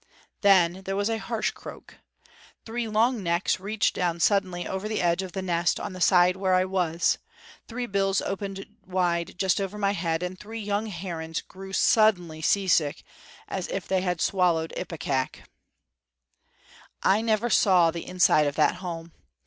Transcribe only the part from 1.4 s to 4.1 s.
croak. Three long necks reached